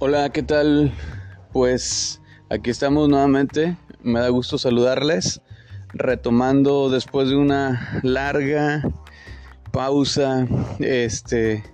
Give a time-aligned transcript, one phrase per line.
[0.00, 0.92] Hola, ¿qué tal?
[1.52, 3.76] Pues aquí estamos nuevamente.
[4.00, 5.40] Me da gusto saludarles.
[5.92, 8.88] Retomando después de una larga
[9.72, 10.46] pausa
[10.78, 11.64] este,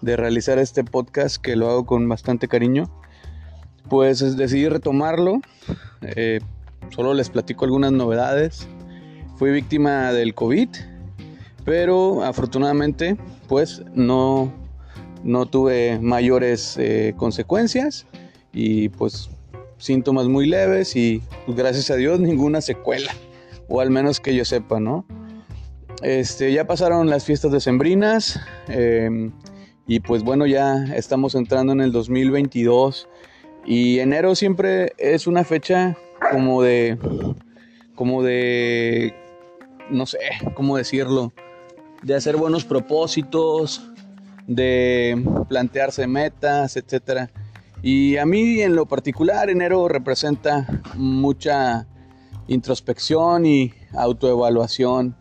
[0.00, 2.90] de realizar este podcast que lo hago con bastante cariño.
[3.90, 5.42] Pues decidí retomarlo.
[6.00, 6.40] Eh,
[6.88, 8.68] solo les platico algunas novedades.
[9.36, 10.70] Fui víctima del COVID,
[11.66, 13.18] pero afortunadamente
[13.48, 14.59] pues no
[15.22, 18.06] no tuve mayores eh, consecuencias
[18.52, 19.30] y pues
[19.78, 23.12] síntomas muy leves y pues, gracias a Dios ninguna secuela
[23.68, 25.04] o al menos que yo sepa, ¿no?
[26.02, 29.30] Este, ya pasaron las fiestas decembrinas eh,
[29.86, 33.08] y pues bueno ya estamos entrando en el 2022
[33.66, 35.98] y enero siempre es una fecha
[36.30, 36.96] como de
[37.94, 39.14] como de
[39.90, 40.18] no sé
[40.54, 41.32] cómo decirlo
[42.02, 43.89] de hacer buenos propósitos
[44.50, 47.30] de plantearse metas, etcétera.
[47.82, 51.86] Y a mí en lo particular enero representa mucha
[52.48, 55.16] introspección y autoevaluación.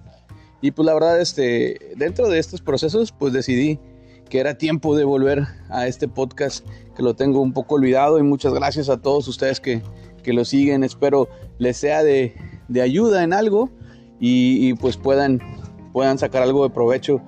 [0.62, 3.80] Y pues la verdad este dentro de estos procesos pues decidí
[4.30, 8.24] que era tiempo de volver a este podcast que lo tengo un poco olvidado y
[8.24, 9.82] muchas gracias a todos ustedes que,
[10.26, 10.84] lo siguen.
[10.84, 12.36] Espero les sea de,
[12.80, 13.72] ayuda en algo
[14.20, 15.40] y, y, pues puedan,
[15.92, 17.20] puedan sacar algo de provecho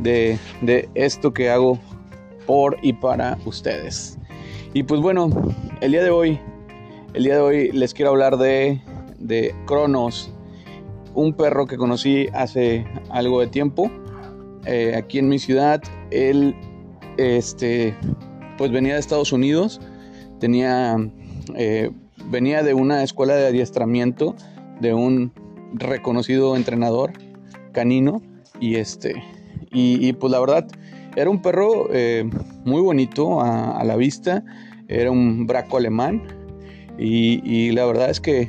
[0.00, 0.38] de,
[0.94, 1.78] esto que hago
[2.46, 4.18] por y para ustedes.
[4.74, 5.30] Y pues bueno,
[5.80, 6.40] el día de hoy,
[7.14, 8.80] el día de hoy les quiero hablar de,
[9.18, 10.32] de Cronos,
[11.14, 13.90] un perro que conocí hace algo de tiempo
[14.66, 15.82] eh, aquí en mi ciudad.
[16.10, 16.54] Él,
[17.16, 17.96] este,
[18.58, 19.80] pues venía de Estados Unidos,
[20.40, 20.96] tenía,
[21.54, 21.90] eh,
[22.26, 24.36] venía de una escuela de adiestramiento
[24.80, 25.32] de un
[25.72, 27.12] reconocido entrenador
[27.72, 28.22] canino
[28.60, 29.22] y este
[29.78, 30.66] y, pues la verdad,
[31.16, 32.28] era un perro eh,
[32.64, 34.42] muy bonito a, la vista,
[34.88, 36.22] era un braco alemán
[36.98, 38.48] y, la verdad es que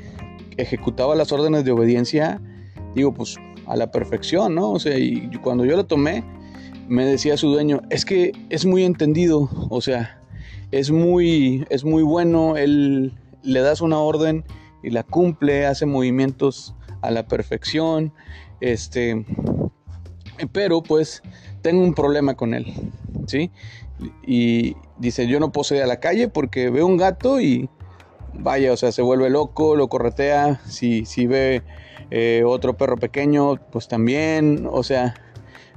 [0.55, 2.41] ejecutaba las órdenes de obediencia,
[2.95, 4.71] digo, pues a la perfección, ¿no?
[4.71, 6.23] O sea, y cuando yo lo tomé,
[6.87, 10.21] me decía su dueño, es que es muy entendido, o sea,
[10.71, 13.13] es muy, es muy bueno, él
[13.43, 14.45] le das una orden
[14.81, 18.13] y la cumple, hace movimientos a la perfección,
[18.61, 19.25] este,
[20.51, 21.21] pero pues
[21.61, 22.73] tengo un problema con él,
[23.27, 23.51] ¿sí?
[24.25, 27.69] Y dice, yo no puedo a la calle porque veo un gato y
[28.33, 31.63] vaya, o sea, se vuelve loco, lo corretea, si, si ve
[32.11, 35.15] eh, otro perro pequeño, pues también, o sea,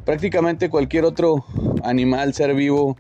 [0.04, 1.44] prácticamente cualquier otro
[1.82, 2.97] animal, ser vivo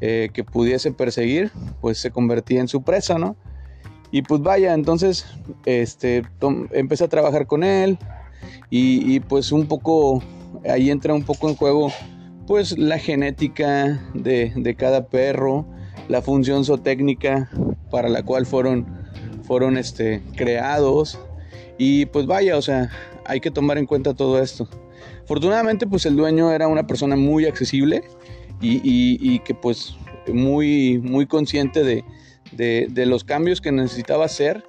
[0.00, 3.36] eh, que pudiese perseguir, pues se convertía en su presa, ¿no?
[4.10, 5.26] Y pues vaya, entonces,
[5.64, 6.22] este,
[6.72, 7.98] empecé a trabajar con él
[8.68, 10.22] y pues un poco
[10.68, 11.92] ahí entra un poco en juego
[12.46, 15.66] pues la genética de, cada perro,
[16.08, 17.50] la función zootécnica
[17.90, 18.86] para la cual fueron,
[19.44, 21.18] fueron este, creados
[21.78, 22.90] y pues vaya, o sea,
[23.24, 24.68] hay que tomar en cuenta todo esto.
[25.22, 28.02] Afortunadamente pues el dueño era una persona muy accesible
[28.60, 29.96] y, que pues
[30.32, 32.04] muy, muy consciente de,
[32.52, 34.64] de, los cambios que necesitaba hacer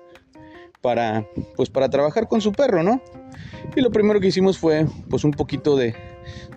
[0.82, 3.02] para, pues, para trabajar con su perro, ¿no?
[3.76, 5.96] Y lo primero que hicimos fue pues un poquito de,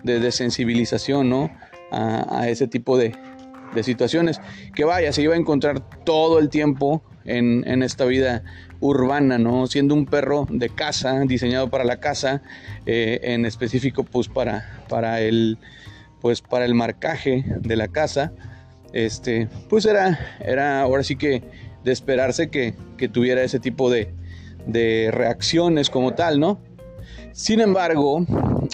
[0.03, 1.51] de, sensibilización, ¿no?
[1.91, 3.15] A, ese tipo de,
[3.73, 4.39] de, situaciones.
[4.75, 8.43] Que vaya, se iba a encontrar todo el tiempo en, en, esta vida
[8.79, 9.67] urbana, ¿no?
[9.67, 12.41] Siendo un perro de casa, diseñado para la casa,
[12.85, 15.57] eh, en específico pues para, para, el,
[16.21, 18.33] pues para el marcaje de la casa,
[18.93, 21.43] este, pues era, era ahora sí que
[21.83, 24.13] de esperarse que, que tuviera ese tipo de,
[24.65, 26.59] de reacciones como tal, ¿no?
[27.31, 28.25] Sin embargo,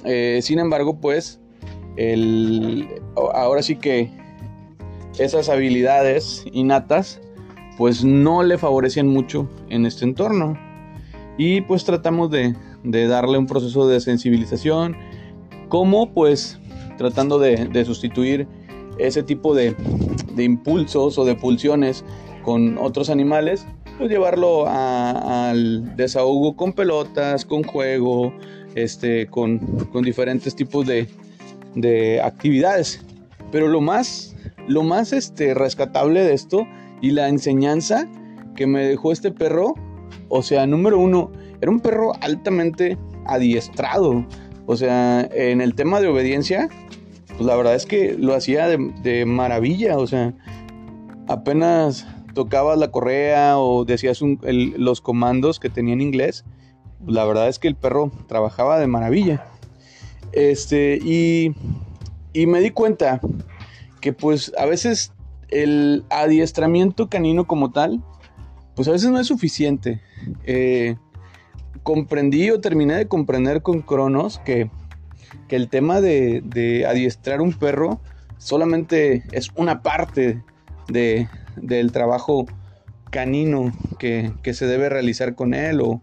[0.06, 1.40] eh, sin embargo, pues,
[1.96, 4.10] el, ahora sí que
[5.20, 7.22] esas habilidades innatas,
[7.78, 10.58] pues no le favorecen mucho en este entorno.
[11.38, 14.96] Y pues tratamos de, darle un proceso de sensibilización,
[15.70, 16.60] como pues
[16.98, 18.48] tratando de, sustituir
[19.00, 19.76] ese tipo de,
[20.38, 22.06] impulsos o de pulsiones
[22.44, 23.66] con otros animales
[23.98, 28.34] pues llevarlo al desahogo con pelotas, con juego,
[28.76, 29.60] este, con,
[30.04, 33.06] diferentes tipos de, actividades.
[33.52, 34.36] Pero lo más,
[34.68, 36.68] lo más este, rescatable de esto
[37.02, 38.08] y la enseñanza
[38.56, 39.76] que me dejó este perro,
[40.30, 41.32] o sea, número uno,
[41.62, 44.26] era un perro altamente adiestrado.
[44.66, 46.70] O sea, en el tema de obediencia,
[47.28, 49.98] pues la verdad es que lo hacía de, de maravilla.
[49.98, 50.34] O sea,
[51.28, 56.46] apenas tocabas la correa o decías los comandos que tenía en inglés,
[57.06, 59.46] la verdad es que el perro trabajaba de maravilla.
[60.32, 61.54] Este, y,
[62.48, 63.22] me di cuenta
[64.02, 65.14] que pues a veces
[65.50, 68.04] el adiestramiento canino como tal,
[68.76, 70.02] pues a veces no es suficiente.
[70.46, 70.96] Eh,
[71.84, 74.70] comprendí o terminé de comprender con Cronos que,
[75.50, 78.02] el tema de, adiestrar un perro
[78.40, 80.42] solamente es una parte
[80.88, 81.28] de,
[81.58, 82.46] del trabajo
[83.14, 86.02] canino que, se debe realizar con él o,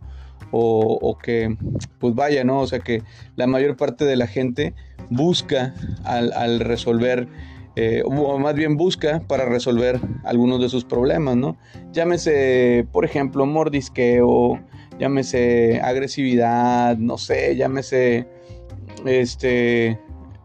[0.52, 1.56] o, que,
[1.98, 2.60] pues vaya, ¿no?
[2.60, 3.02] O sea que
[3.36, 4.74] la mayor parte de la gente
[5.10, 5.74] busca
[6.04, 7.28] al, resolver,
[7.76, 11.58] eh, o más bien busca para resolver algunos de sus problemas, ¿no?
[11.92, 14.60] Llámese, por ejemplo, mordisqueo,
[14.98, 18.26] llámese agresividad, no sé, llámese
[19.04, 19.98] este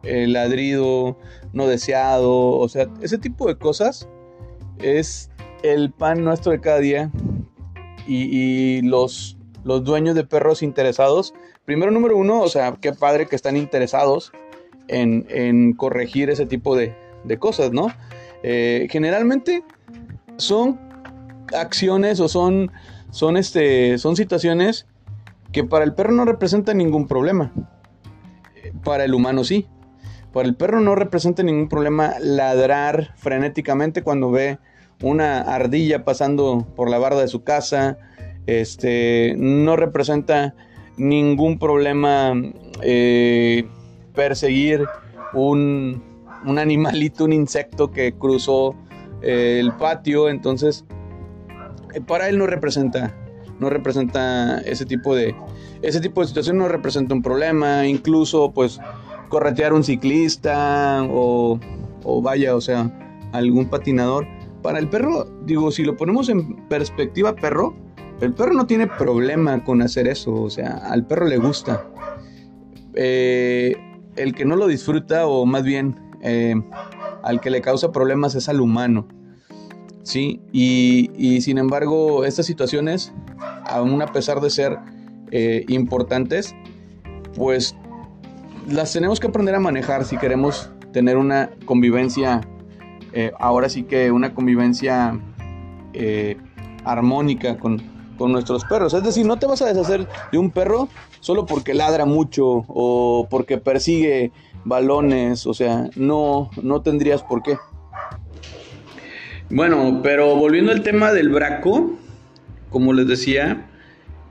[0.03, 1.17] el ladrido
[1.53, 4.07] no deseado, o sea, ese tipo de cosas
[4.79, 5.29] es
[5.63, 7.11] el pan nuestro de cada día
[8.07, 11.33] y, los, los dueños de perros interesados,
[11.65, 14.31] primero número uno, o sea, qué padre que están interesados
[14.87, 16.95] en, corregir ese tipo de,
[17.39, 17.87] cosas, ¿no?
[18.43, 19.63] Eh, generalmente
[20.37, 20.79] son
[21.53, 22.71] acciones o son,
[23.09, 24.85] son, este, son situaciones
[25.51, 27.51] que para el perro no representan ningún problema.
[28.83, 29.67] Para el humano sí.
[30.35, 34.59] Para el perro no representa ningún problema ladrar frenéticamente cuando ve
[35.01, 37.97] una ardilla pasando por la barda de su casa.
[38.45, 40.53] Este no representa
[40.97, 42.33] ningún problema
[42.81, 43.65] eh,
[44.13, 44.83] perseguir
[45.33, 46.03] un,
[46.45, 48.75] animalito, un insecto que cruzó
[49.21, 50.27] eh, el patio.
[50.27, 50.83] Entonces,
[51.93, 53.15] eh, para él no representa,
[53.61, 55.33] no representa ese tipo de,
[55.81, 57.87] ese tipo de situación no representa un problema.
[57.87, 58.81] Incluso, pues,
[59.35, 61.59] corretear un ciclista o,
[62.05, 62.89] o vaya, o sea,
[63.33, 64.25] algún patinador.
[64.61, 67.75] Para el perro, digo, si lo ponemos en perspectiva perro,
[68.21, 71.85] el perro no tiene problema con hacer eso, o sea, al perro le gusta.
[72.93, 73.75] Eh,
[74.15, 76.55] el que no lo disfruta o más bien eh,
[77.21, 79.05] al que le causa problemas es al humano.
[80.03, 83.11] Sí, y, sin embargo estas situaciones,
[83.65, 84.77] aún a pesar de ser
[85.31, 86.55] eh, importantes,
[87.35, 87.75] pues
[88.67, 92.41] las tenemos que aprender a manejar si queremos tener una convivencia,
[93.13, 95.19] eh, ahora sí que una convivencia
[96.83, 97.81] armónica con,
[98.17, 98.93] con nuestros perros.
[98.93, 100.89] Es decir, no te vas a deshacer de un perro
[101.19, 104.31] solo porque ladra mucho o porque persigue
[104.63, 107.57] balones, o sea, no, no tendrías por qué.
[109.49, 111.93] Bueno, pero volviendo al tema del braco,
[112.69, 113.67] como les decía,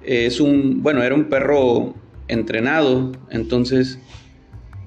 [0.02, 1.94] es un, bueno, era un perro
[2.26, 3.98] entrenado, entonces,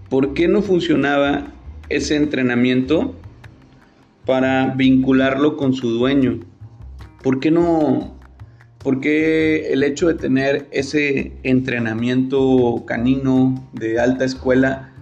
[0.10, 1.48] ¿por qué no funcionaba
[1.90, 3.16] ese entrenamiento
[4.26, 6.40] para vincularlo con su dueño?
[7.22, 8.18] ¿Por qué no
[8.88, 14.94] porque el hecho de tener ese entrenamiento canino de alta escuela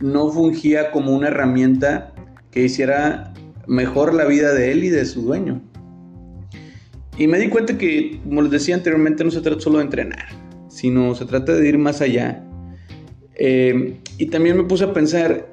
[0.00, 2.12] no fungía como una herramienta
[2.50, 3.32] que hiciera
[3.66, 5.60] mejor la vida de él y de su dueño.
[7.18, 10.26] Y me di cuenta que, como les decía anteriormente, no se trata solo de entrenar,
[10.68, 12.44] sino se trata de ir más allá.
[13.42, 15.48] Eh, y también me puse a pensar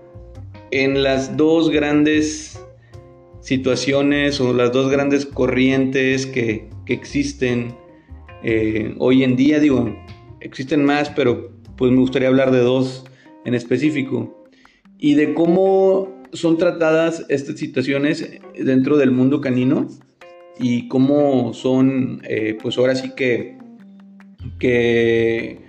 [0.71, 2.61] en las dos grandes
[3.39, 7.75] situaciones o las dos grandes corrientes que, existen
[8.43, 9.59] eh, hoy en día.
[9.59, 9.97] Digo,
[10.41, 13.05] existen más, pero pues me gustaría hablar de dos
[13.45, 14.45] en específico.
[14.97, 19.87] Y de cómo son tratadas estas situaciones dentro del mundo canino
[20.59, 23.57] y cómo son, eh, pues ahora sí que,
[24.59, 25.66] que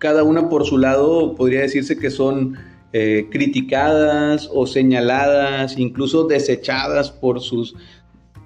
[0.00, 2.56] cada una por su lado podría decirse que son
[2.92, 7.76] eh, criticadas o señaladas, incluso desechadas por sus,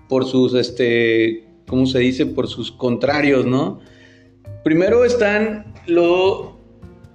[0.09, 2.27] por sus, este, ¿cómo se dice?
[2.27, 3.81] Por sus contrarios, ¿no?
[4.65, 6.59] Primero están lo,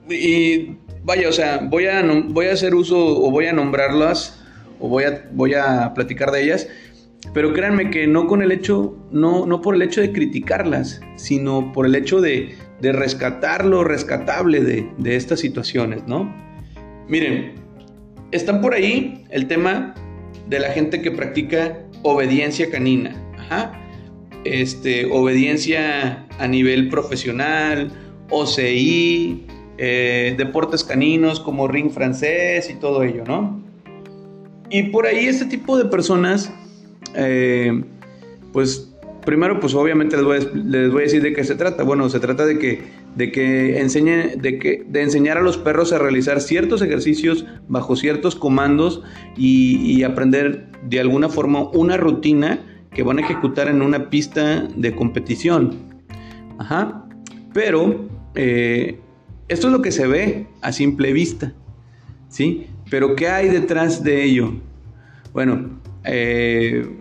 [0.10, 4.42] y vaya, o sea, voy a, voy a hacer uso o voy a nombrarlas
[4.80, 6.68] o voy a, voy a platicar de ellas,
[7.34, 11.74] pero créanme que no con el hecho, no, no por el hecho de criticarlas, sino
[11.74, 16.34] por el hecho de, de rescatar lo rescatable de, de estas situaciones, ¿no?
[17.08, 17.56] Miren,
[18.32, 19.96] están por ahí el tema
[20.48, 23.16] de la gente que practica obediencia canina.
[24.44, 27.92] Este, obediencia a nivel profesional,
[28.30, 29.46] OCI,
[29.78, 33.62] eh, deportes caninos como ring francés y todo ello, ¿no?
[34.70, 36.54] Y por ahí este tipo de personas,
[37.16, 37.84] eh,
[38.54, 38.89] pues
[39.30, 41.84] primero, pues obviamente les voy, a, decir de qué se trata.
[41.84, 42.82] Bueno, se trata de que
[43.16, 47.96] de que enseñe, de que de enseñar a los perros a realizar ciertos ejercicios bajo
[47.96, 49.04] ciertos comandos
[49.38, 52.60] y, aprender de alguna forma una rutina
[52.92, 55.76] que van a ejecutar en una pista de competición.
[56.58, 57.06] Ajá.
[57.54, 59.00] Pero eh,
[59.48, 61.54] esto es lo que se ve a simple vista,
[62.30, 62.66] ¿sí?
[62.90, 64.54] Pero ¿qué hay detrás de ello?
[65.34, 66.99] Bueno, eh,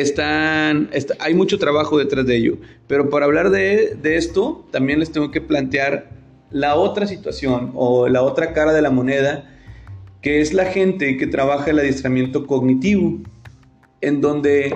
[0.00, 2.58] están, hay mucho trabajo detrás de ello.
[2.86, 6.10] Pero para hablar de, de, esto, también les tengo que plantear
[6.50, 9.50] la otra situación o la otra cara de la moneda,
[10.22, 13.20] que es la gente que trabaja el adiestramiento cognitivo,
[14.00, 14.74] en donde,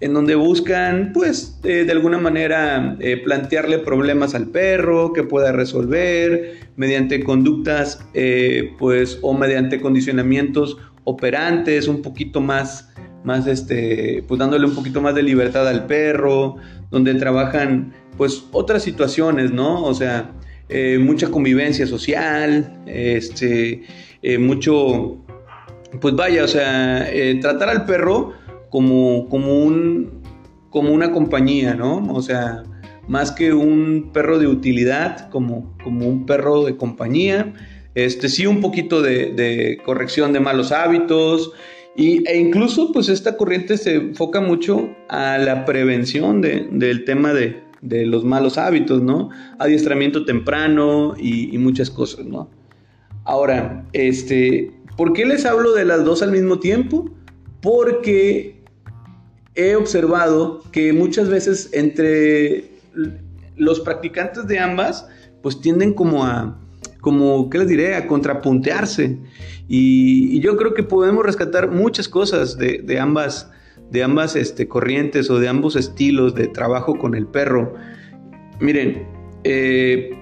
[0.00, 5.52] en donde buscan, pues, eh, de alguna manera eh, plantearle problemas al perro que pueda
[5.52, 12.91] resolver mediante conductas, eh, pues, o mediante condicionamientos operantes un poquito más
[13.24, 16.56] más este, pues dándole un poquito más de libertad al perro,
[16.90, 19.84] donde trabajan pues otras situaciones, ¿no?
[19.84, 20.32] O sea,
[20.68, 23.82] eh, mucha convivencia social, este,
[24.22, 25.18] eh, mucho,
[26.00, 28.32] pues vaya, o sea, eh, tratar al perro
[28.70, 30.22] como, como, un,
[30.70, 32.06] como una compañía, ¿no?
[32.12, 32.62] O sea,
[33.08, 37.52] más que un perro de utilidad, como, como un perro de compañía.
[37.94, 41.52] Este, sí, un poquito de, de corrección de malos hábitos,
[41.94, 47.62] y, e incluso, pues esta corriente se enfoca mucho a la prevención del tema de,
[47.82, 49.30] los malos hábitos, ¿no?
[49.58, 52.48] Adiestramiento temprano y, muchas cosas, ¿no?
[53.24, 57.10] Ahora, este, ¿por qué les hablo de las dos al mismo tiempo?
[57.60, 58.62] Porque
[59.54, 62.70] he observado que muchas veces entre
[63.56, 65.06] los practicantes de ambas,
[65.42, 66.58] pues tienden como a,
[67.02, 69.18] como, ¿qué les diré?, a contrapuntearse.
[69.68, 73.50] Y, yo creo que podemos rescatar muchas cosas de, ambas,
[73.90, 77.74] de ambas este, corrientes o de ambos estilos de trabajo con el perro.
[78.60, 79.06] Miren,
[79.44, 80.16] eh,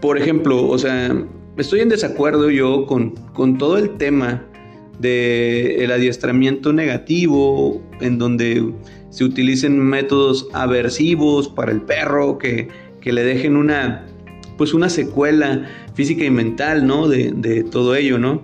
[0.00, 1.24] por ejemplo, o sea,
[1.56, 3.14] estoy en desacuerdo yo con,
[3.58, 4.44] todo el tema
[4.98, 8.72] del adiestramiento negativo, en donde
[9.10, 12.68] se utilicen métodos aversivos para el perro, que
[13.02, 14.04] le dejen una,
[14.58, 17.08] pues una secuela física y mental, ¿no?
[17.08, 18.42] De, todo ello, ¿no?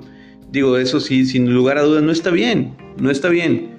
[0.51, 3.73] Digo, eso sí, sin lugar a dudas, no está bien, no está bien.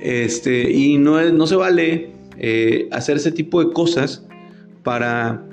[0.00, 4.24] Este, y no, no se vale eh, hacer ese tipo de cosas
[4.84, 5.44] para,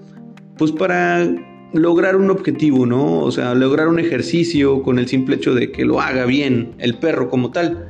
[0.57, 1.27] pues para
[1.73, 3.19] lograr un objetivo, ¿no?
[3.19, 6.93] O sea, lograr un ejercicio con el simple hecho de que lo haga bien el
[6.95, 7.89] perro como tal.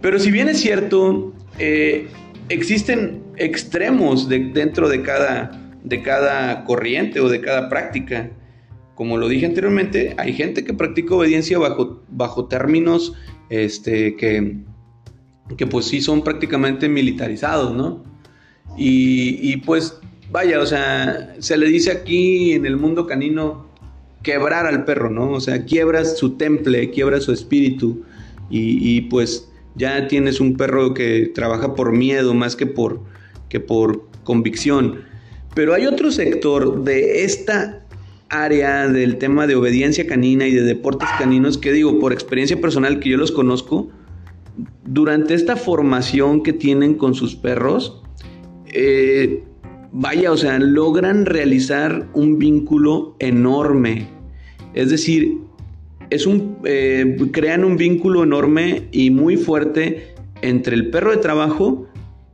[0.00, 2.06] Pero si bien es cierto, eh,
[2.48, 8.30] existen extremos dentro de cada, de cada corriente o de cada práctica.
[8.94, 13.14] Como lo dije anteriormente, hay gente que practica obediencia bajo, bajo términos
[13.50, 14.58] este, que,
[15.56, 18.02] que pues sí son prácticamente militarizados, ¿no?
[18.76, 19.98] Y, pues
[20.30, 23.66] vaya, o sea, se le dice aquí en el mundo canino
[24.22, 25.30] quebrar al perro, ¿no?
[25.30, 28.02] O sea, quiebras su temple, quiebras su espíritu
[28.48, 33.00] y, y, pues ya tienes un perro que trabaja por miedo más que por,
[33.50, 35.04] que por convicción.
[35.54, 37.84] Pero hay otro sector de esta
[38.28, 42.98] área del tema de obediencia canina y de deportes caninos que digo, por experiencia personal
[42.98, 43.90] que yo los conozco,
[44.84, 48.02] durante esta formación que tienen con sus perros,
[48.66, 49.44] eh,
[49.92, 54.08] vaya, o sea, logran realizar un vínculo enorme.
[54.74, 55.38] Es decir,
[56.10, 61.86] es un, eh, crean un vínculo enorme y muy fuerte entre el perro de trabajo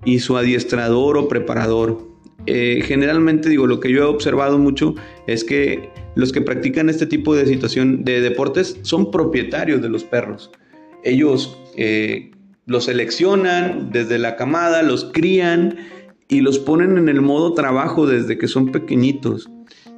[0.04, 2.06] y su adiestrador o preparador.
[2.50, 4.94] Eh, generalmente digo, lo que yo he observado mucho
[5.26, 10.02] es que los que practican este tipo de situación de deportes son propietarios de los
[10.02, 10.50] perros.
[11.04, 12.30] Ellos eh,
[12.64, 15.76] los seleccionan desde la camada, los crían
[16.28, 19.50] y los ponen en el modo trabajo desde que son pequeñitos.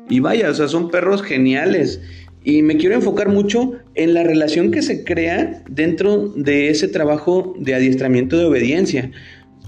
[0.08, 2.02] Y vaya, o sea, son perros geniales.
[2.42, 7.54] Y me quiero enfocar mucho en la relación que se crea dentro de ese trabajo
[7.60, 9.12] de adiestramiento de obediencia.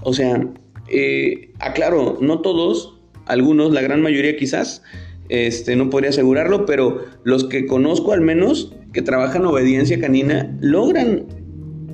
[0.01, 0.45] O sea,
[0.89, 4.83] eh, aclaro, no todos, algunos, la gran mayoría quizás,
[5.29, 11.25] este, no podría asegurarlo, pero los que conozco al menos que trabajan obediencia canina logran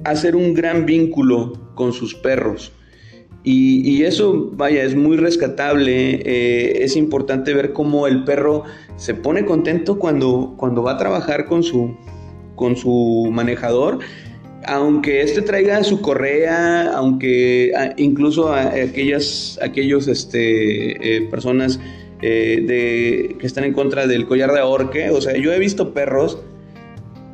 [0.04, 2.74] hacer un gran vínculo con sus perros.
[3.42, 6.22] Y, eso, vaya, es muy rescatable.
[6.26, 8.66] Eh, es importante ver cómo el perro
[8.98, 11.96] se pone contento cuando, cuando va a trabajar con su,
[12.56, 14.00] con su manejador
[14.70, 21.80] aunque este traiga su correa, aunque incluso a aquellas aquellos este, eh, personas
[22.22, 26.38] eh, que están en contra del collar de ahorque, o sea, yo he visto perros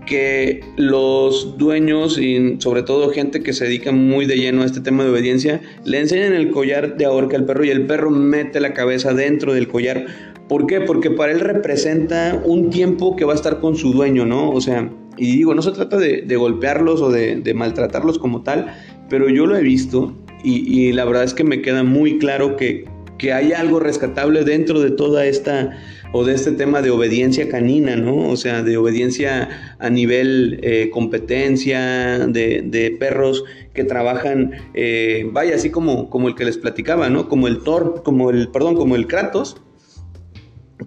[0.06, 4.80] que los dueños y sobre todo gente que se dedica muy de lleno a este
[4.80, 8.62] tema de obediencia, le enseñan el collar de ahorque al perro y el perro mete
[8.62, 10.06] la cabeza dentro del collar.
[10.48, 10.80] ¿Por qué?
[10.82, 14.52] Porque para él representa un tiempo que va a estar con su dueño, ¿no?
[14.52, 18.74] O sea, y digo, no se trata de, golpearlos o de, maltratarlos como tal,
[19.10, 22.86] pero yo lo he visto y, la verdad es que me queda muy claro que,
[23.34, 25.76] hay algo rescatable dentro de toda esta
[26.12, 28.30] o de este tema de obediencia canina, ¿no?
[28.30, 33.44] O sea, de obediencia a nivel eh, competencia, de, perros
[33.74, 37.28] que trabajan, eh, vaya, así como, como el que les platicaba, ¿no?
[37.28, 39.58] Como el Thor, como el, perdón, como el Kratos,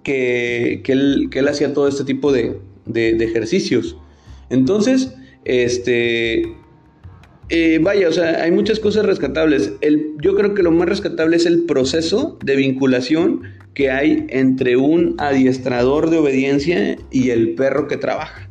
[0.01, 3.97] que, que, él, hacía todo este tipo de, de ejercicios.
[4.49, 5.13] Entonces,
[5.45, 6.43] este,
[7.49, 9.73] eh, vaya, o sea, hay muchas cosas rescatables.
[10.21, 13.41] Yo creo que lo más rescatable es el proceso de vinculación
[13.73, 18.49] que hay entre un adiestrador de obediencia y el perro que trabaja.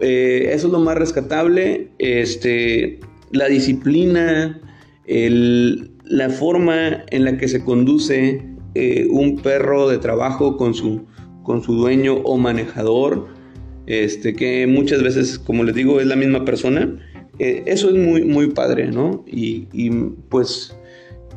[0.00, 1.90] Eh, eso es lo más rescatable.
[1.98, 4.60] Este, la disciplina,
[5.06, 8.42] la forma en la que se conduce
[8.74, 11.06] eh, un perro de trabajo con su,
[11.42, 13.28] con su dueño o manejador,
[13.88, 16.98] este, que muchas veces, como les digo, es la misma persona
[17.38, 19.24] eh, eso es muy, muy padre, ¿no?
[19.26, 19.90] Y,
[20.28, 20.76] pues,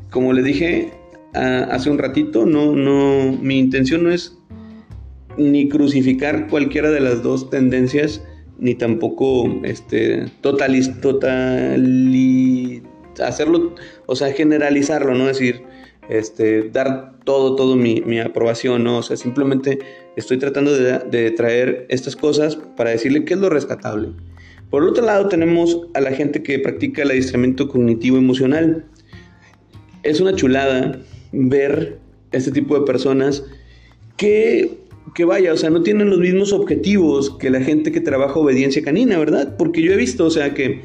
[0.09, 0.91] como le dije
[1.33, 4.37] hace un ratito, no, no, mi intención no es
[5.37, 8.21] ni crucificar cualquiera de las dos tendencias,
[8.59, 10.91] ni tampoco este, totalis,
[13.23, 13.73] hacerlo,
[14.07, 15.29] o sea, generalizarlo, ¿no?
[15.29, 15.61] Es decir,
[16.09, 18.97] este, dar todo, todo mi, mi, aprobación, ¿no?
[18.97, 19.79] O sea, simplemente
[20.15, 24.09] estoy tratando de, traer estas cosas para decirle qué es lo rescatable.
[24.69, 28.85] Por otro lado tenemos a la gente que practica el adiestramiento cognitivo emocional.
[30.03, 30.99] Es una chulada
[31.31, 31.99] ver
[32.31, 33.43] este tipo de personas
[34.17, 34.77] que,
[35.13, 38.81] que vaya, o sea, no tienen los mismos objetivos que la gente que trabaja obediencia
[38.81, 39.57] canina, ¿verdad?
[39.57, 40.81] Porque yo he visto, o sea, que,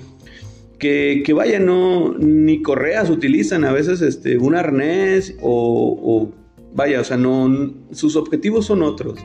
[0.79, 6.33] que, que vaya, no, ni correas utilizan, a veces este, un arnés o
[6.77, 9.19] vaya, o sea, no, sus objetivos son otros.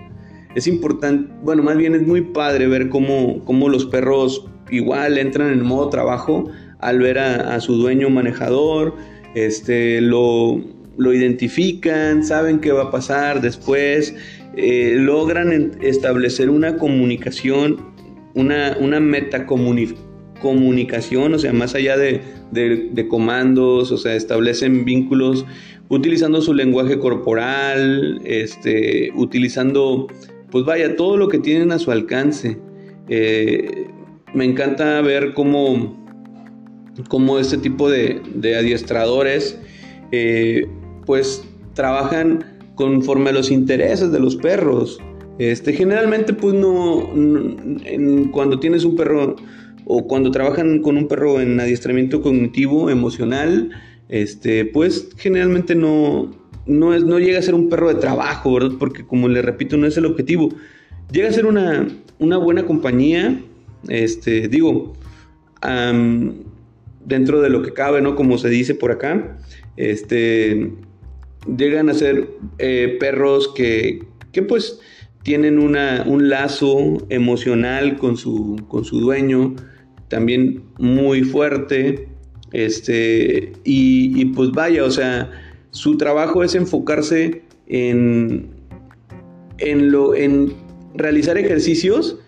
[0.56, 5.52] Es importante, bueno, más bien es muy padre ver cómo, cómo los perros igual entran
[5.52, 8.96] en modo trabajo al ver a, su dueño manejador,
[9.36, 10.60] este, lo,
[10.98, 14.16] lo, identifican, saben qué va a pasar después,
[14.58, 17.78] eh, logran establecer una comunicación,
[18.34, 25.46] una, una metacomunicación, o sea, más allá de, de, comandos, o sea, establecen vínculos
[25.92, 30.08] utilizando su lenguaje corporal, este, utilizando
[30.50, 32.58] pues vaya, todo lo que tienen a su alcance.
[33.10, 33.88] Eh,
[34.34, 36.06] me encanta ver cómo,
[37.10, 38.22] cómo este tipo de,
[38.58, 39.60] adiestradores
[40.12, 40.66] eh,
[41.06, 42.44] pues trabajan
[42.76, 45.00] conforme a los intereses de los perros.
[45.40, 47.10] Este, generalmente pues no,
[48.32, 49.36] cuando tienes un perro
[49.86, 53.72] o cuando trabajan con un perro en adiestramiento cognitivo, emocional,
[54.12, 56.32] este, pues generalmente no,
[56.66, 58.72] no, es, no llega a ser un perro de trabajo, ¿verdad?
[58.78, 60.50] Porque como le repito, no es el objetivo.
[61.12, 61.88] Llega a ser una,
[62.20, 63.42] buena compañía,
[63.88, 64.94] este, digo,
[67.06, 68.16] dentro de lo que cabe, ¿no?
[68.16, 69.38] Como se dice por acá,
[69.78, 70.74] este,
[71.58, 72.28] llegan a ser
[72.60, 74.82] eh, perros que, que pues
[75.24, 79.56] tienen una, un lazo emocional con su, con su dueño,
[80.10, 82.11] también muy fuerte,
[82.52, 85.32] este, y, y pues vaya, o sea,
[85.72, 88.50] su trabajo es enfocarse en,
[89.58, 90.54] en, lo, en
[90.94, 92.20] realizar ejercicios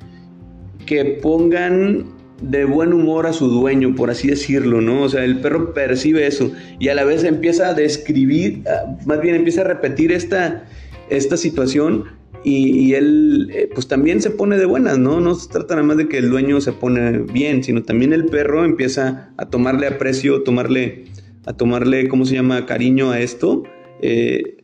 [0.86, 2.06] que pongan
[2.42, 5.04] de buen humor a su dueño, por así decirlo, ¿no?
[5.04, 8.64] O sea, el perro percibe eso y a la vez empieza a describir,
[9.06, 10.66] más bien empieza a repetir esta,
[11.10, 12.06] esta situación
[12.44, 15.22] y, él eh, pues también se pone de buenas, ¿no?
[15.22, 18.26] No se trata nada más de que el dueño se pone bien, sino también el
[18.26, 21.06] perro empieza a tomarle aprecio, tomarle
[21.46, 23.64] a tomarle, ¿cómo se llama?, cariño a esto.
[24.02, 24.58] Eh,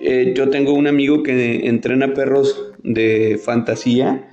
[0.00, 4.28] eh, yo tengo un amigo que entrena perros de fantasía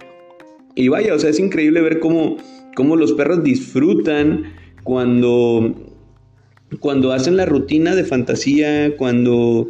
[0.76, 2.38] y vaya, o sea, es increíble ver cómo,
[2.76, 5.74] cómo los perros disfrutan cuando,
[6.80, 9.68] cuando hacen la rutina de fantasía, cuando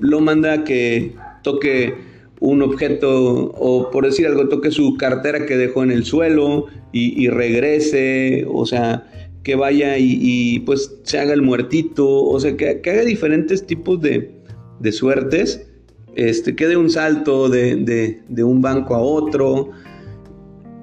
[0.00, 1.94] lo manda que toque
[2.40, 7.28] un objeto o por decir algo, toque su cartera que dejó en el suelo y,
[7.28, 9.06] regrese, o sea,
[9.42, 14.32] que vaya y, pues se haga el muertito, o sea, que, haga diferentes tipos de,
[14.92, 15.68] suertes,
[16.14, 19.70] este, que dé un salto de, un banco a otro.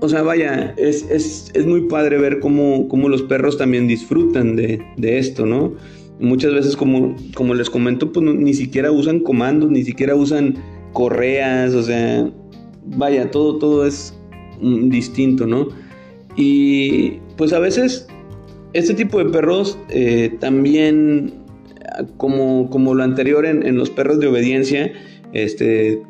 [0.01, 5.73] O sea, vaya, es, muy padre ver cómo, los perros también disfrutan de, esto, ¿no?
[6.19, 10.55] Muchas veces, como, como les comento, pues ni siquiera usan comandos, ni siquiera usan
[10.93, 12.29] correas, o sea,
[12.85, 14.13] vaya, todo, todo es
[14.61, 15.67] mm, distinto, ¿no?
[16.37, 18.07] Y pues a veces
[18.73, 21.33] este tipo de perros eh, también,
[22.17, 24.91] como, como, lo anterior en, los perros de obediencia,
[25.33, 26.01] este,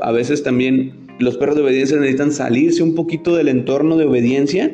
[0.00, 4.72] a veces también los perros de obediencia necesitan salirse un poquito del entorno de obediencia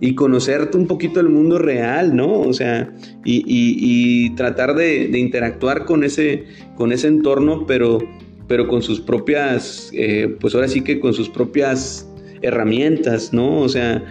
[0.00, 2.40] y conocerte un poquito el mundo real, ¿no?
[2.40, 2.92] O sea,
[3.24, 6.44] y, tratar de, interactuar con ese,
[6.76, 7.98] con ese entorno, pero
[8.50, 12.10] pero con sus propias, eh, pues ahora sí que con sus propias
[12.42, 13.60] herramientas, ¿no?
[13.60, 14.04] O sea,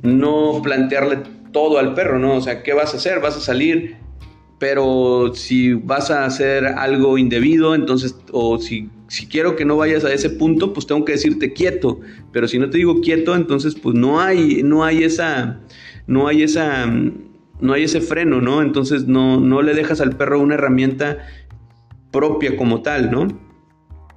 [0.00, 1.18] no plantearle
[1.52, 2.36] todo al perro, ¿no?
[2.36, 3.20] O sea, ¿qué vas a hacer?
[3.20, 3.98] Vas a salir,
[4.60, 10.04] pero si vas a hacer algo indebido, entonces, o si, si quiero que no vayas
[10.04, 13.74] a ese punto, pues tengo que decirte quieto, pero si no te digo quieto, entonces
[13.74, 15.62] pues no hay, no hay esa,
[16.06, 18.60] no hay esa, no hay ese freno, ¿no?
[18.60, 21.26] Entonces no, no le dejas al perro una herramienta
[22.10, 23.28] propia como tal, ¿no?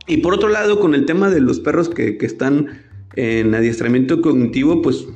[0.07, 2.81] Y por otro lado, con el tema de los perros que, que están
[3.15, 5.07] en adiestramiento cognitivo, pues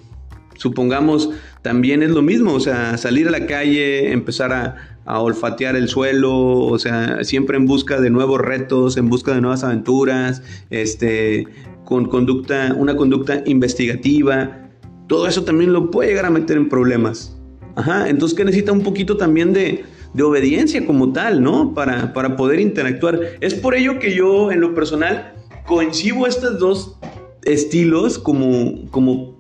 [0.56, 1.32] supongamos
[1.68, 6.60] también es lo mismo, o sea, salir a la calle, empezar a, olfatear el suelo,
[6.60, 11.46] o sea, siempre en busca de nuevos retos, en busca de nuevas aventuras, este,
[11.84, 14.70] con conducta, una conducta investigativa,
[15.08, 17.38] todo eso también lo puede llegar a meter en problemas.
[17.76, 21.74] Ajá, entonces que necesita un poquito también de, de obediencia como tal, ¿no?
[21.74, 23.20] Para, para poder interactuar.
[23.42, 25.34] Es por ello que yo, en lo personal,
[25.66, 26.98] coincido estos dos
[27.44, 29.37] estilos como, como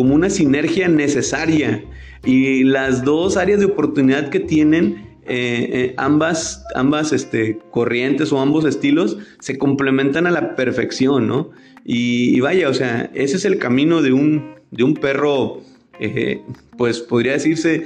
[0.00, 1.84] como una sinergia necesaria
[2.24, 8.40] y las dos áreas de oportunidad que tienen eh, eh, ambas, ambas este, corrientes o
[8.40, 11.50] ambos estilos se complementan a la perfección, ¿no?
[11.84, 15.60] Y, vaya, o sea, ese es el camino de un, de un perro,
[16.00, 16.40] eh,
[16.78, 17.84] pues podría decirse,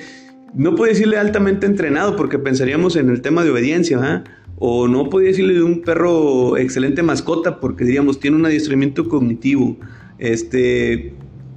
[0.55, 4.23] no puede decirle altamente entrenado porque pensaríamos en el tema de obediencia.
[4.57, 9.77] O no podría decirle de un perro excelente mascota porque diríamos tiene un adiestramiento cognitivo.
[10.21, 11.13] Este,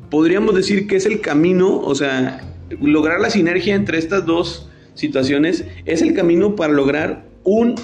[0.09, 2.41] podríamos decir que es el camino, o sea,
[2.81, 7.75] lograr la sinergia entre estas dos situaciones es el camino para lograr un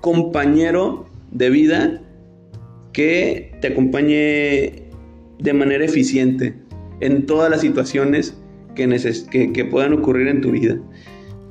[0.00, 2.00] compañero de vida
[2.92, 4.84] que te acompañe
[5.38, 6.54] de manera eficiente
[7.00, 8.38] en todas las situaciones
[8.74, 10.78] que, que, puedan ocurrir en tu vida.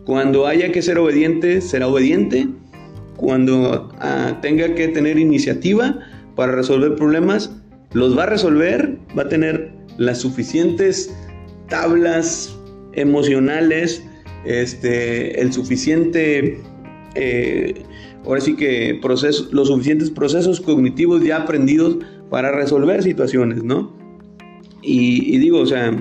[0.05, 2.47] Cuando haya que ser obediente, será obediente.
[3.17, 5.99] Cuando ah, tenga que tener iniciativa
[6.35, 7.55] para resolver problemas,
[7.93, 11.13] los va a resolver, va a tener las suficientes
[11.69, 12.55] tablas
[12.93, 14.03] emocionales,
[14.45, 16.59] este, el suficiente,
[17.15, 17.83] eh,
[18.25, 18.99] ahora sí que
[19.51, 21.97] los suficientes procesos cognitivos ya aprendidos
[22.29, 23.93] para resolver situaciones, ¿no?
[24.81, 25.95] Y, digo, o sea,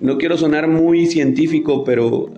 [0.00, 2.32] no quiero sonar muy científico, pero,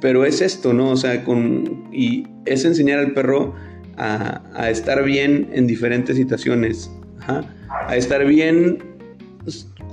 [0.00, 0.90] pero es esto, ¿no?
[0.90, 3.54] O sea, con, y es enseñar al perro
[3.96, 6.90] a, estar bien en diferentes situaciones,
[7.26, 8.78] a estar bien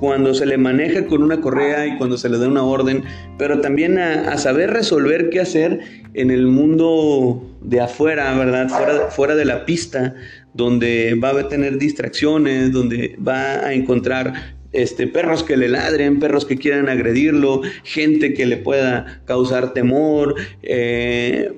[0.02, 3.04] cuando se le maneja con una correa y cuando se le da una orden,
[3.38, 5.80] pero también a, saber resolver qué hacer
[6.16, 8.68] en el mundo de afuera, ¿verdad?
[9.12, 10.16] Fuera, de la pista,
[10.56, 16.46] donde va a tener distracciones, donde va a encontrar este, perros que le ladren, perros
[16.46, 20.34] que quieran agredirlo, gente que le pueda causar temor,
[20.64, 21.54] eh,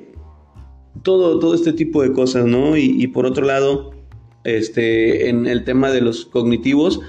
[1.01, 2.75] todo, todo este tipo de cosas, ¿no?
[2.75, 3.91] Y, y, por otro lado,
[4.43, 6.99] este, en el tema de los cognitivos,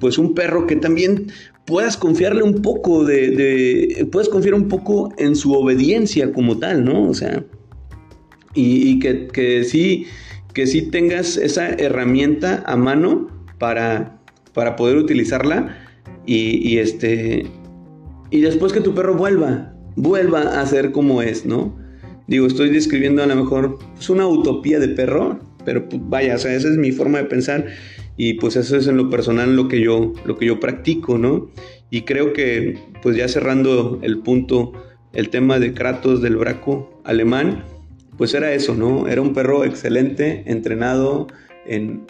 [0.00, 1.28] pues un perro que también
[1.66, 7.08] puedas confiarle un poco de, puedes confiar un poco en su obediencia como tal, ¿no?
[7.08, 7.44] O sea,
[8.54, 10.06] y, que, sí,
[10.52, 14.18] que sí tengas esa herramienta a mano para,
[14.52, 15.76] para poder utilizarla
[16.26, 17.46] y, este,
[18.30, 21.76] y después que tu perro vuelva, vuelva a ser como es, ¿no?
[22.26, 26.52] Digo, estoy describiendo a lo mejor pues, una utopía de perro, pero pues, vaya, esa
[26.52, 27.66] es mi forma de pensar
[28.22, 31.50] y pues eso es en lo personal lo que yo, lo que yo practico, ¿no?
[31.88, 34.74] Y creo que pues ya cerrando el punto,
[35.14, 37.64] el tema de Kratos del braco alemán,
[38.18, 39.08] pues era eso, ¿no?
[39.08, 41.28] Era un perro excelente, entrenado
[41.64, 42.02] en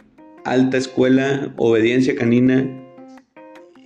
[0.44, 2.68] alta escuela, obediencia canina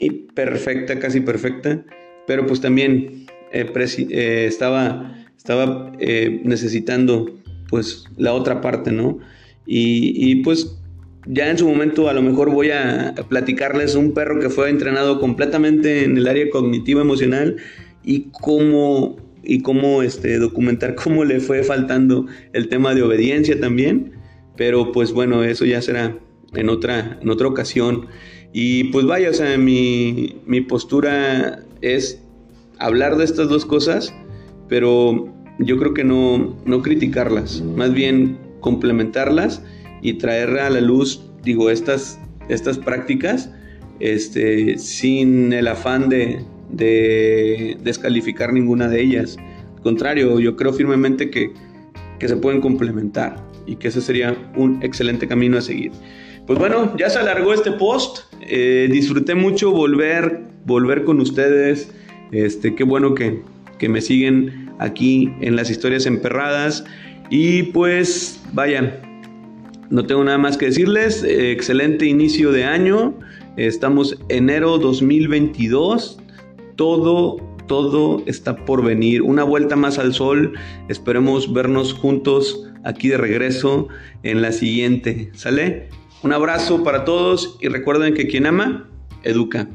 [0.00, 1.84] y perfecta, casi perfecta,
[2.26, 9.18] pero pues también eh, eh, estaba, estaba eh, necesitando pues la otra parte, ¿no?
[9.66, 10.78] Y, y pues
[11.26, 15.20] ya en su momento a lo mejor voy a platicarles un perro que fue entrenado
[15.20, 17.56] completamente en el área cognitiva emocional
[18.02, 24.12] y cómo y cómo este documentar cómo le fue faltando el tema de obediencia también,
[24.56, 26.18] pero pues bueno, eso ya será
[26.54, 28.06] en otra en otra ocasión.
[28.52, 32.22] Y pues vaya, o sea, mi, mi postura es
[32.78, 34.14] hablar de estas dos cosas,
[34.68, 39.62] pero yo creo que no, no criticarlas, más bien complementarlas
[40.04, 43.50] y traer a la luz, digo, estas, estas prácticas
[44.00, 46.44] este, sin el afán de,
[47.82, 49.36] descalificar ninguna de ellas.
[49.76, 51.52] Al contrario, yo creo firmemente que,
[52.20, 53.36] se pueden complementar
[53.66, 55.92] y que ese sería un excelente camino a seguir.
[56.46, 58.32] Pues bueno, ya se alargó este post.
[58.40, 61.92] Eh, disfruté mucho volver, volver con ustedes.
[62.32, 63.42] Este, qué bueno que,
[63.78, 66.84] que me siguen aquí en las historias emperradas.
[67.28, 69.13] Y pues vayan,
[69.90, 71.22] No tengo nada más que decirles.
[71.24, 73.14] Excelente inicio de año.
[73.56, 76.18] Estamos enero 2022.
[76.76, 77.36] Todo,
[77.68, 79.22] todo está por venir.
[79.22, 80.54] Una vuelta más al sol.
[80.88, 83.88] Esperemos vernos juntos aquí de regreso
[84.22, 85.30] en la siguiente.
[85.34, 85.88] ¿Sale?
[86.22, 88.88] Un abrazo para todos y recuerden que quien ama,
[89.22, 89.68] educa.